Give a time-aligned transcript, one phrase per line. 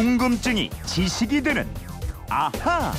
[0.00, 1.68] 궁금증이 지식이 되는
[2.30, 2.90] 아하.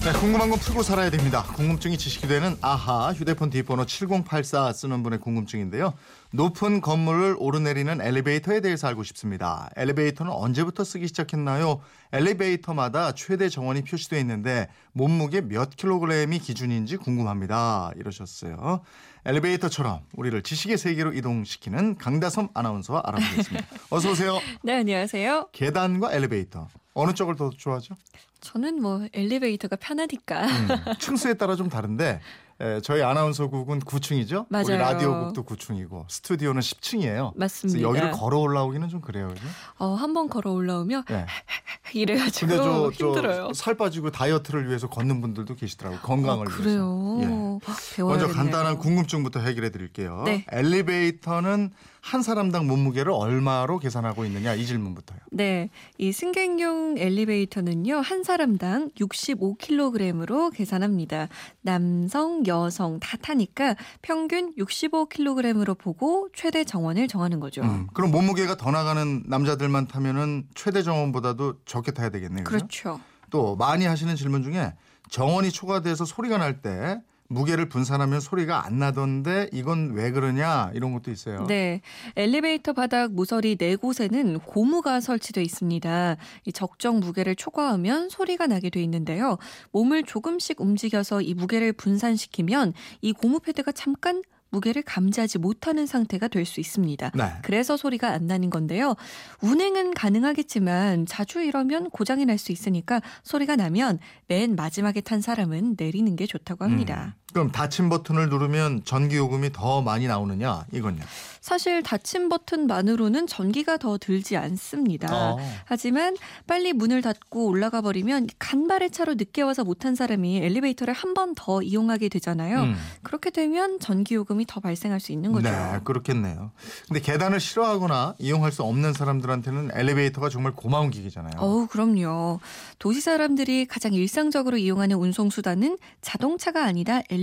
[0.00, 1.42] 네, 궁금한 건 풀고 살아야 됩니다.
[1.42, 5.92] 궁금증이 지식이 되는 아하 휴대폰 뒷번호 7084 쓰는 분의 궁금증인데요.
[6.32, 9.68] 높은 건물을 오르내리는 엘리베이터에 대해서 알고 싶습니다.
[9.76, 11.80] 엘리베이터는 언제부터 쓰기 시작했나요?
[12.12, 17.92] 엘리베이터마다 최대 정원이 표시되어 있는데 몸무게 몇 킬로그램이 기준인지 궁금합니다.
[17.96, 18.80] 이러셨어요.
[19.24, 23.66] 엘리베이터처럼 우리를 지식의 세계로 이동시키는 강다솜 아나운서와 알아보겠습니다.
[23.90, 24.38] 어서 오세요.
[24.62, 25.48] 네, 안녕하세요.
[25.52, 27.94] 계단과 엘리베이터 어느 쪽을 더 좋아하죠?
[28.40, 30.46] 저는 뭐 엘리베이터가 편하니까.
[30.46, 32.20] 음, 층수에 따라 좀 다른데
[32.60, 34.46] 에, 저희 아나운서국은 9층이죠.
[34.48, 34.64] 맞아요.
[34.66, 37.32] 우리 라디오국도 9층이고 스튜디오는 10층이에요.
[37.36, 37.80] 맞습니다.
[37.80, 39.28] 여기를 걸어 올라오기는 좀 그래요.
[39.28, 39.42] 그죠?
[39.78, 41.26] 어, 한 번 걸어 올라오면 네.
[41.94, 43.46] 이래가지고 근데 저, 힘들어요.
[43.48, 46.00] 저 살 빠지고 다이어트를 위해서 걷는 분들도 계시더라고요.
[46.00, 46.62] 건강을 아, 위해서.
[46.62, 47.18] 그래요.
[47.22, 47.26] 예.
[47.66, 48.26] 아, 배워야겠네요.
[48.28, 50.22] 먼저 간단한 궁금증부터 해결해 드릴게요.
[50.24, 50.44] 네.
[50.50, 51.70] 엘리베이터는
[52.00, 55.20] 한 사람당 몸무게를 얼마로 계산하고 있느냐 이 질문부터요.
[55.30, 61.28] 네, 이 승객용 엘리베이터는요 한 사람당 65kg으로 계산합니다.
[61.60, 67.62] 남성, 여성 다 타니까 평균 65kg으로 보고 최대 정원을 정하는 거죠.
[67.62, 72.44] 음, 그럼 몸무게가 더 나가는 남자들만 타면은 최대 정원보다도 적게 타야 되겠네요.
[72.44, 72.56] 그죠?
[72.58, 73.00] 그렇죠.
[73.30, 74.74] 또 많이 하시는 질문 중에
[75.08, 77.00] 정원이 초과돼서 소리가 날 때
[77.32, 81.46] 무게를 분산하면 소리가 안 나던데 이건 왜 그러냐 이런 것도 있어요.
[81.46, 81.80] 네,
[82.16, 86.16] 엘리베이터 바닥 모서리 네 곳에는 고무가 설치돼 있습니다.
[86.46, 89.38] 이 적정 무게를 초과하면 소리가 나게 돼 있는데요.
[89.72, 96.44] 몸을 조금씩 움직여서 이 무게를 분산시키면 이 고무 패드가 잠깐 무게를 감지하지 못하는 상태가 될
[96.44, 97.12] 수 있습니다.
[97.14, 97.24] 네.
[97.42, 98.96] 그래서 소리가 안 나는 건데요.
[99.40, 106.14] 운행은 가능하겠지만 자주 이러면 고장이 날 수 있으니까 소리가 나면 맨 마지막에 탄 사람은 내리는
[106.16, 107.14] 게 좋다고 합니다.
[107.16, 111.02] 음, 그럼 닫힌 버튼을 누르면 전기 요금이 더 많이 나오느냐 이건요.
[111.40, 115.08] 사실 닫힌 버튼만으로는 전기가 더 들지 않습니다.
[115.10, 115.38] 어.
[115.64, 116.16] 하지만
[116.46, 121.62] 빨리 문을 닫고 올라가 버리면 간발의 차로 늦게 와서 못한 사람이 엘리베이터를 한 번 더
[121.62, 122.62] 이용하게 되잖아요.
[122.62, 122.76] 음.
[123.02, 125.48] 그렇게 되면 전기 요금이 더 발생할 수 있는 거죠.
[125.50, 126.50] 네, 그렇겠네요.
[126.88, 131.32] 근데 계단을 싫어하거나 이용할 수 없는 사람들한테는 엘리베이터가 정말 고마운 기기잖아요.
[131.38, 132.40] 어우, 그럼요.
[132.78, 137.21] 도시 사람들이 가장 일상적으로 이용하는 운송 수단은 자동차가 아니다 엘리베이터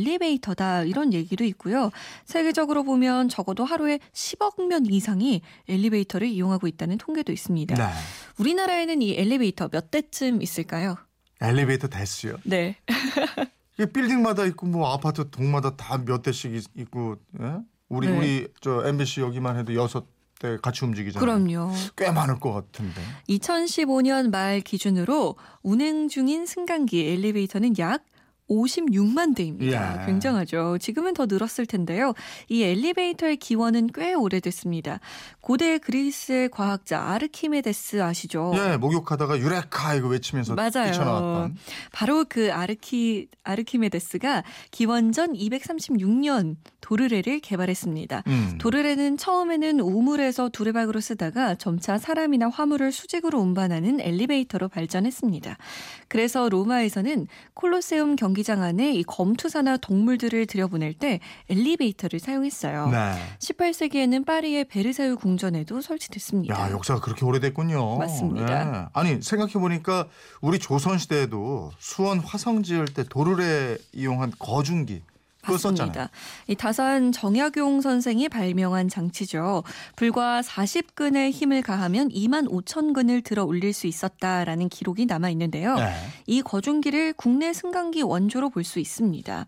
[0.56, 1.92] 다 이런 얘기도 있고요.
[2.26, 7.76] 세계적으로 보면 적어도 하루에 10억 명 이상이 엘리베이터를 이용하고 있다는 통계도 있습니다.
[7.76, 7.94] 네.
[8.40, 10.98] 우리나라에는 이 엘리베이터 몇 대쯤 있을까요?
[11.42, 12.38] 엘리베이터 대수요.
[12.44, 12.78] 네.
[13.94, 17.56] 빌딩마다 있고 뭐 아파트 동마다 다 몇 대씩 있- 있고 예?
[17.88, 18.18] 우리 네.
[18.18, 20.06] 우리 저 MBC 여기만 해도 여섯
[20.40, 21.20] 대 같이 움직이잖아요.
[21.26, 21.74] 그럼요.
[21.98, 23.02] 꽤 많을 것 같은데.
[23.30, 28.04] 2015년 말 기준으로 운행 중인 승강기 엘리베이터는 약
[28.50, 30.02] 56만 대입니다.
[30.02, 30.06] 예.
[30.06, 30.78] 굉장하죠.
[30.80, 32.14] 지금은 더 늘었을 텐데요.
[32.48, 35.00] 이 엘리베이터의 기원은 꽤 오래됐습니다.
[35.42, 38.54] 고대 그리스의 과학자 아르키메데스 아시죠?
[38.56, 40.92] 예, 목욕하다가 유레카 이거 외치면서 맞아요.
[40.92, 41.58] 뛰쳐나왔던.
[41.92, 48.24] 바로 그 아르키 아르키메데스가 기원전 236년 도르래를 개발했습니다.
[48.28, 48.58] 음.
[48.60, 55.58] 도르래는 처음에는 우물에서 두레박으로 쓰다가 점차 사람이나 화물을 수직으로 운반하는 엘리베이터로 발전했습니다.
[56.08, 61.20] 그래서 로마에서는 콜로세움 경기 장 안에 이 검투사나 동물들을 들여보낼 때
[61.50, 62.90] 엘리베이터를 사용했어요.
[62.90, 63.14] 네.
[63.40, 66.60] 18세기에는 파리의 베르사유 궁전에도 설치됐습니다.
[66.60, 67.98] 야, 역사가 그렇게 오래됐군요.
[67.98, 68.84] 맞습니다.
[68.84, 68.88] 예.
[68.94, 70.08] 아니, 생각해 보니까
[70.42, 75.02] 우리 조선 시대에도 수원 화성 지을 때 도르래 이용한 거중기.
[75.52, 76.10] 맞습니다.
[76.48, 79.64] 이 다산 정약용 선생이 발명한 장치죠.
[79.96, 85.76] 불과 40근의 힘을 가하면 2만 5천 근을 들어 올릴 수 있었다라는 기록이 남아 있는데요.
[85.76, 85.94] 네.
[86.28, 89.48] 이 거중기를 국내 승강기 원조로 볼 수 있습니다.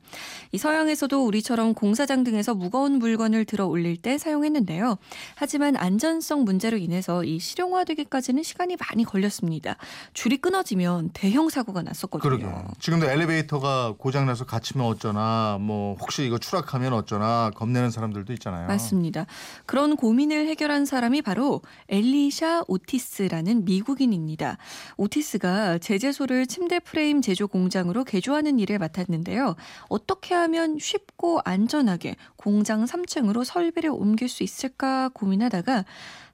[0.51, 4.97] 이 서양에서도 우리처럼 공사장 등에서 무거운 물건을 들어 올릴 때 사용했는데요.
[5.35, 9.75] 하지만 안전성 문제로 인해서 이 실용화되기까지는 시간이 많이 걸렸습니다.
[10.13, 12.21] 줄이 끊어지면 대형 사고가 났었거든요.
[12.21, 12.45] 그러게.
[12.79, 18.67] 지금도 엘리베이터가 고장나서 갇히면 어쩌나, 뭐, 혹시 이거 추락하면 어쩌나 겁내는 사람들도 있잖아요.
[18.67, 19.25] 맞습니다.
[19.65, 24.57] 그런 고민을 해결한 사람이 바로 엘리샤 오티스라는 미국인입니다.
[24.97, 29.55] 오티스가 제재소를 침대 프레임 제조 공장으로 개조하는 일을 맡았는데요.
[29.89, 35.85] 어떻게 하면 쉽고 안전하게 공장 3층으로 설비를 옮길 수 있을까 고민하다가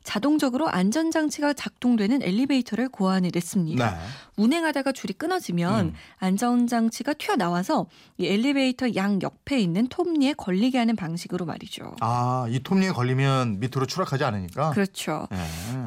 [0.07, 3.91] 자동적으로 안전장치가 작동되는 엘리베이터를 고안을 했습니다.
[3.91, 3.97] 네.
[4.37, 5.93] 운행하다가 줄이 끊어지면 음.
[6.19, 7.87] 안전장치가 튀어나와서
[8.17, 11.97] 이 엘리베이터 양 옆에 있는 톱니에 걸리게 하는 방식으로 말이죠.
[11.99, 14.69] 아, 이 톱니에 걸리면 밑으로 추락하지 않으니까.
[14.69, 15.27] 그렇죠.
[15.33, 15.37] 예.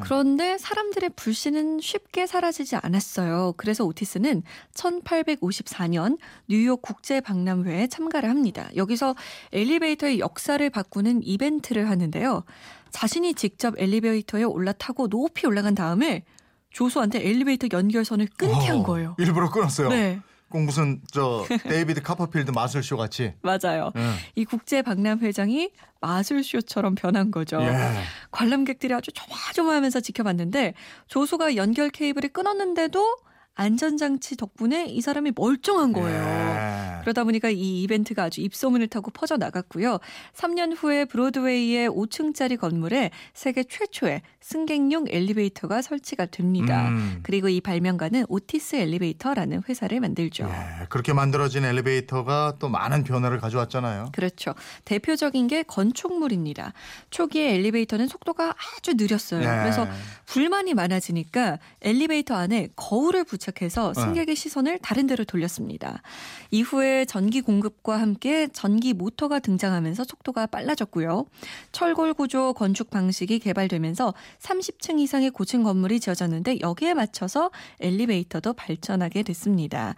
[0.03, 3.55] 그런데 사람들의 불신은 쉽게 사라지지 않았어요.
[3.57, 4.43] 그래서 오티스는
[4.75, 8.69] 1854년 뉴욕 국제 박람회에 참가를 합니다.
[8.75, 9.15] 여기서
[9.51, 12.43] 엘리베이터의 역사를 바꾸는 이벤트를 하는데요.
[12.91, 16.23] 자신이 직접 엘리베이터에 올라타고 높이 올라간 다음에
[16.69, 19.15] 조수한테 엘리베이터 연결선을 끊게 한 어, 거예요.
[19.19, 19.89] 일부러 끊었어요.
[19.89, 23.33] 네, 꼭 무슨 저 데이비드 카퍼필드 마술쇼 같이.
[23.43, 23.91] 맞아요.
[23.95, 24.01] 예.
[24.35, 25.71] 이 국제 박람 회장이
[26.01, 27.61] 마술쇼처럼 변한 거죠.
[27.61, 27.73] 예.
[28.31, 30.73] 관람객들이 아주 조마조마하면서 지켜봤는데
[31.07, 33.17] 조수가 연결 케이블을 끊었는데도
[33.55, 36.40] 안전장치 덕분에 이 사람이 멀쩡한 거예요.
[37.01, 37.03] 예.
[37.03, 39.99] 그러다 보니까 이 이벤트가 아주 입소문을 타고 퍼져 나갔고요.
[40.35, 46.89] 3년 후에 브로드웨이의 5층짜리 건물에 세계 최초의 승객용 엘리베이터가 설치가 됩니다.
[46.89, 47.19] 음.
[47.23, 50.49] 그리고 이 발명가는 오티스 엘리베이터라는 회사를 만들죠.
[50.49, 54.09] 예, 그렇게 만들어진 엘리베이터가 또 많은 변화를 가져왔잖아요.
[54.13, 54.53] 그렇죠.
[54.85, 56.73] 대표적인 게 건축물입니다.
[57.11, 59.41] 초기에 엘리베이터는 속도가 아주 느렸어요.
[59.41, 59.61] 예.
[59.61, 59.87] 그래서
[60.25, 64.01] 불만이 많아지니까 엘리베이터 안에 거울을 부착해서 네.
[64.01, 66.01] 승객의 시선을 다른 데로 돌렸습니다.
[66.51, 71.25] 이후에 전기 공급과 함께 전기 모터가 등장하면서 속도가 빨라졌고요.
[71.71, 79.95] 철골 구조 건축 방식이 개발되면서 30층 이상의 고층 건물이 지어졌는데 여기에 맞춰서 엘리베이터도 발전하게 됐습니다.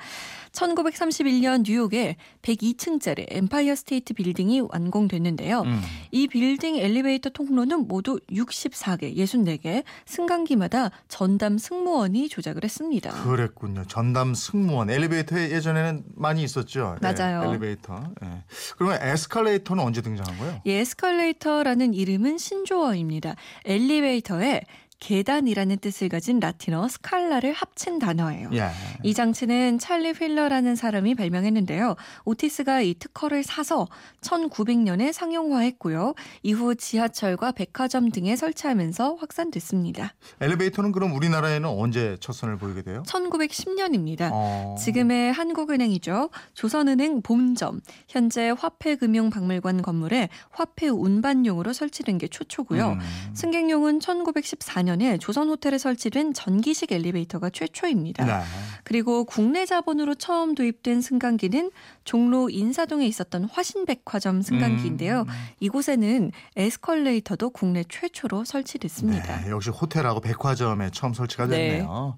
[0.53, 5.61] 1931년 뉴욕에 102층짜리 엠파이어 스테이트 빌딩이 완공됐는데요.
[5.61, 5.81] 음.
[6.11, 13.11] 이 빌딩 엘리베이터 통로는 모두 64개, 64개, 승강기마다 전담 승무원이 조작을 했습니다.
[13.23, 13.83] 그랬군요.
[13.87, 16.82] 전담 승무원 엘리베이터에 예전에는 많이 있었죠.
[17.01, 17.49] 예, 맞아요.
[17.49, 18.03] 엘리베이터.
[18.23, 18.43] 예.
[18.77, 20.61] 그러면 에스컬레이터는 언제 등장한 거예요?
[20.63, 23.35] 이 에스컬레이터라는 이름은 신조어입니다.
[23.65, 24.61] 엘리베이터에
[25.03, 28.49] 계단이라는 뜻을 가진 라틴어 스칼라를 합친 단어예요.
[28.53, 28.69] 예.
[29.03, 31.97] 이 장치는 찰리 휠러라는 사람이 발명했는데요.
[32.23, 33.89] 오티스가 이 특허를 사서
[34.21, 36.13] 1900년에 상용화했고요.
[36.41, 40.13] 이후 지하철과 백화점 등에 설치하면서 확산됐습니다.
[40.39, 43.03] 엘리베이터는 그럼 우리나라에는 언제 첫 선을 보이게 돼요?
[43.05, 44.29] 1910년입니다.
[44.31, 44.77] 어.
[44.79, 46.29] 지금의 한국은행이죠.
[46.53, 52.93] 조선은행 본점, 현재 화폐금융박물관 건물에 화폐 운반용으로 설치된 게 초초고요.
[52.93, 52.99] 음.
[53.33, 58.25] 승객용은 1914년 에 조선 호텔에 설치된 전기식 엘리베이터가 최초입니다.
[58.25, 58.43] 네.
[58.83, 61.71] 그리고 국내 자본으로 처음 도입된 승강기는
[62.03, 65.21] 종로 인사동에 있었던 화신백화점 승강기인데요.
[65.21, 65.27] 음.
[65.59, 69.41] 이곳에는 에스컬레이터도 국내 최초로 설치됐습니다.
[69.41, 72.17] 네, 역시 호텔하고 백화점에 처음 설치가 됐네요.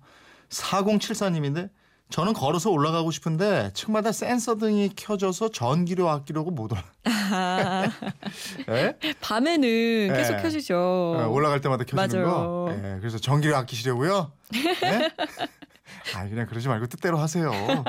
[0.49, 1.69] 4074님인데
[2.09, 6.83] 저는 걸어서 올라가고 싶은데 층마다 센서 등이 켜져서 전기료 아끼려고 못 올라.
[7.05, 7.89] 아,
[8.69, 8.95] 예?
[9.21, 10.41] 밤에는 계속 네.
[10.41, 10.75] 켜지죠.
[10.77, 12.35] 어, 올라갈 때마다 켜지는 맞아요.
[12.35, 12.73] 거.
[12.75, 14.31] 예, 그래서 전기료 아끼시려고요.
[14.55, 15.09] 예?
[16.15, 17.51] 아, 그냥 그러지 말고 뜻대로 하세요.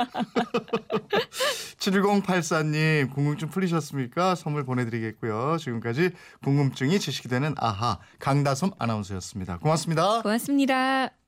[1.78, 4.34] 7084님 궁금증 풀리셨습니까?
[4.34, 5.58] 선물 보내드리겠고요.
[5.58, 6.10] 지금까지
[6.42, 9.58] 궁금증이 지식이 되는 아하 강다솜 아나운서였습니다.
[9.58, 10.22] 고맙습니다.
[10.22, 11.25] 고맙습니다.